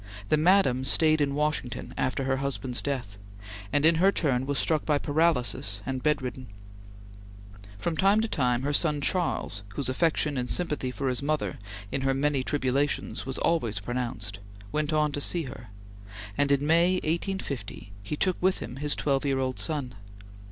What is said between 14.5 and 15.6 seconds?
went on to see